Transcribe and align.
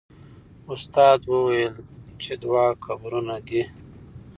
استاد 0.73 1.19
وویل 1.31 1.73
چې 2.23 2.33
دوه 2.41 2.63
قبرونه 2.85 3.35
دي. 3.47 3.63